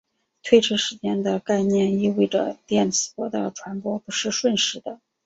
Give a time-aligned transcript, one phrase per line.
[0.41, 4.99] 推迟时间的概念意味着电磁波的传播不是瞬时的。